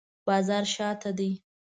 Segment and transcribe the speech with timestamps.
[0.27, 1.31] بازار شاته دی